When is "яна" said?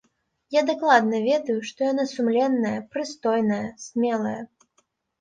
1.91-2.07